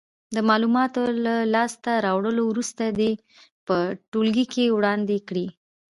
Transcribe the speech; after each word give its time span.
د 0.35 0.37
معلوماتو 0.49 1.01
له 1.25 1.35
لاس 1.53 1.71
ته 1.83 1.93
راوړلو 2.05 2.43
وروسته 2.47 2.83
دې 2.99 3.11
په 3.67 3.75
ټولګي 4.11 4.45
کې 4.53 4.73
وړاندې 4.77 5.17
کړې. 5.27 5.47